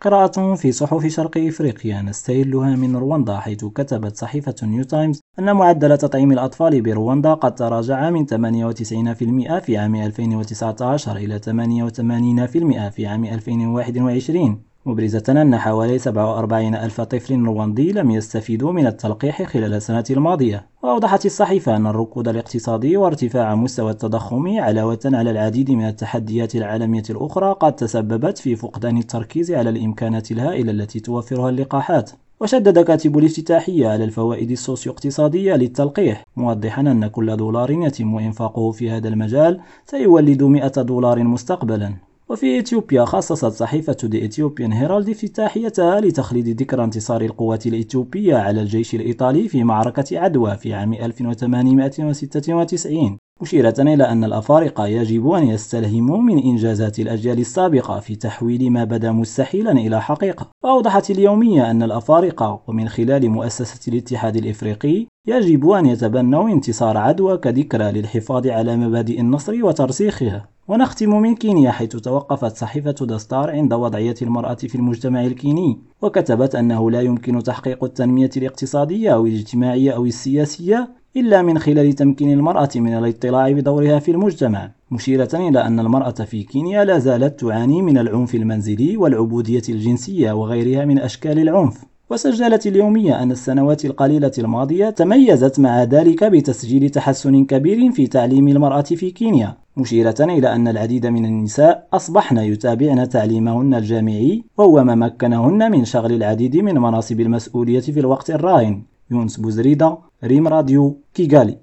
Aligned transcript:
قراءة 0.00 0.54
في 0.54 0.72
صحف 0.72 1.06
شرق 1.06 1.38
إفريقيا. 1.38 2.02
نستهلها 2.02 2.76
من 2.76 2.96
رواندا 2.96 3.36
حيث 3.38 3.64
كتبت 3.64 4.16
صحيفة 4.16 4.54
نيو 4.62 4.84
تايمز 4.84 5.20
أن 5.38 5.56
معدل 5.56 5.98
تطعيم 5.98 6.32
الأطفال 6.32 6.82
برواندا 6.82 7.34
قد 7.34 7.54
تراجع 7.54 8.10
من 8.10 8.26
98% 8.26 9.58
في 9.58 9.76
عام 9.76 9.94
2019 9.94 11.16
إلى 11.16 11.38
88% 11.38 12.90
في 12.90 13.06
عام 13.06 13.24
2021 13.24 14.62
مبرزة 14.86 15.22
أن 15.28 15.56
حوالي 15.56 15.98
47 15.98 16.74
ألف 16.74 17.00
طفل 17.00 17.42
رواندي 17.42 17.92
لم 17.92 18.10
يستفيدوا 18.10 18.72
من 18.72 18.86
التلقيح 18.86 19.42
خلال 19.42 19.74
السنة 19.74 20.04
الماضية. 20.10 20.66
وأوضحت 20.82 21.26
الصحيفة 21.26 21.76
أن 21.76 21.86
الركود 21.86 22.28
الاقتصادي 22.28 22.96
وارتفاع 22.96 23.54
مستوى 23.54 23.90
التضخم 23.90 24.58
علاوة 24.58 24.98
على 25.04 25.30
العديد 25.30 25.70
من 25.70 25.88
التحديات 25.88 26.54
العالمية 26.54 27.02
الأخرى 27.10 27.52
قد 27.52 27.76
تسببت 27.76 28.38
في 28.38 28.56
فقدان 28.56 28.98
التركيز 28.98 29.52
على 29.52 29.70
الإمكانات 29.70 30.30
الهائلة 30.32 30.70
التي 30.70 31.00
توفرها 31.00 31.50
اللقاحات. 31.50 32.10
وشدد 32.40 32.78
كاتب 32.78 33.18
الافتتاحية 33.18 33.88
على 33.88 34.04
الفوائد 34.04 34.50
السوسيو 34.50 34.92
اقتصادية 34.92 35.54
للتلقيح 35.54 36.24
موضحا 36.36 36.80
أن 36.80 37.06
كل 37.06 37.36
دولار 37.36 37.70
يتم 37.70 38.18
إنفاقه 38.18 38.70
في 38.70 38.90
هذا 38.90 39.08
المجال 39.08 39.60
سيولد 39.84 40.42
100 40.42 40.68
دولار 40.68 41.24
مستقبلا. 41.24 42.07
وفي 42.30 42.58
إثيوبيا 42.58 43.04
خصصت 43.04 43.52
صحيفة 43.52 43.96
دي 44.04 44.24
إثيوبيان 44.24 44.72
هيرالد 44.72 45.08
افتتاحيتها 45.08 46.00
لتخليد 46.00 46.60
ذكرى 46.60 46.84
انتصار 46.84 47.20
القوات 47.20 47.66
الإثيوبية 47.66 48.36
على 48.36 48.60
الجيش 48.60 48.94
الإيطالي 48.94 49.48
في 49.48 49.64
معركة 49.64 50.18
عدوى 50.18 50.56
في 50.56 50.74
عام 50.74 50.94
1896 50.94 53.18
مشيرة 53.40 53.74
إلى 53.78 54.04
أن 54.04 54.24
الأفارقة 54.24 54.86
يجب 54.86 55.30
أن 55.30 55.46
يستلهموا 55.46 56.18
من 56.18 56.42
إنجازات 56.42 56.98
الأجيال 56.98 57.38
السابقة 57.38 58.00
في 58.00 58.16
تحويل 58.16 58.70
ما 58.70 58.84
بدا 58.84 59.12
مستحيلا 59.12 59.72
إلى 59.72 60.02
حقيقة. 60.02 60.46
وأوضحت 60.64 61.10
اليومية 61.10 61.70
أن 61.70 61.82
الأفارقة 61.82 62.62
ومن 62.66 62.88
خلال 62.88 63.30
مؤسسة 63.30 63.92
الاتحاد 63.92 64.36
الإفريقي 64.36 65.06
يجب 65.26 65.70
أن 65.70 65.86
يتبنوا 65.86 66.48
انتصار 66.48 66.96
عدوى 66.96 67.38
كذكرى 67.38 67.92
للحفاظ 67.92 68.46
على 68.46 68.76
مبادئ 68.76 69.20
النصر 69.20 69.64
وترسيخها. 69.64 70.57
ونختم 70.68 71.20
من 71.20 71.34
كينيا 71.34 71.70
حيث 71.70 71.96
توقفت 71.96 72.56
صحيفة 72.56 72.94
دستار 73.00 73.50
عند 73.50 73.72
وضعية 73.72 74.14
المرأة 74.22 74.54
في 74.54 74.74
المجتمع 74.74 75.24
الكيني 75.24 75.78
وكتبت 76.02 76.54
أنه 76.54 76.90
لا 76.90 77.00
يمكن 77.00 77.42
تحقيق 77.42 77.84
التنمية 77.84 78.30
الاقتصادية 78.36 79.14
أو 79.14 79.26
الاجتماعية 79.26 79.90
أو 79.92 80.04
السياسية 80.04 80.88
إلا 81.16 81.42
من 81.42 81.58
خلال 81.58 81.92
تمكين 81.92 82.32
المرأة 82.32 82.68
من 82.76 82.94
الاطلاع 82.94 83.52
بدورها 83.52 83.98
في 83.98 84.10
المجتمع 84.10 84.70
مشيرة 84.90 85.28
إلى 85.34 85.66
أن 85.66 85.80
المرأة 85.80 86.10
في 86.10 86.42
كينيا 86.42 86.84
لا 86.84 86.98
زالت 86.98 87.40
تعاني 87.40 87.82
من 87.82 87.98
العنف 87.98 88.34
المنزلي 88.34 88.96
والعبودية 88.96 89.62
الجنسية 89.68 90.32
وغيرها 90.32 90.84
من 90.84 90.98
أشكال 90.98 91.38
العنف. 91.38 91.84
وسجلت 92.10 92.66
اليومية 92.66 93.22
أن 93.22 93.30
السنوات 93.30 93.84
القليلة 93.84 94.32
الماضية 94.38 94.90
تميزت 94.90 95.60
مع 95.60 95.82
ذلك 95.82 96.24
بتسجيل 96.24 96.90
تحسن 96.90 97.44
كبير 97.44 97.92
في 97.92 98.06
تعليم 98.06 98.48
المرأة 98.48 98.82
في 98.82 99.10
كينيا. 99.10 99.56
مشيرة 99.78 100.14
إلى 100.20 100.54
أن 100.54 100.68
العديد 100.68 101.06
من 101.06 101.24
النساء 101.24 101.88
أصبحن 101.92 102.38
يتابعن 102.38 103.08
تعليمهن 103.08 103.74
الجامعي 103.74 104.44
وهو 104.58 104.84
ما 104.84 104.94
مكنهن 104.94 105.70
من 105.70 105.84
شغل 105.84 106.12
العديد 106.12 106.56
من 106.56 106.74
مناصب 106.74 107.20
المسؤولية 107.20 107.80
في 107.94 108.00
الوقت 108.00 108.30
الراهن. 108.30 108.82
يونس 109.10 109.36
بوزريدا 109.36 109.98
ريم 110.24 110.48
راديو 110.48 110.84
كيغالي. 111.14 111.56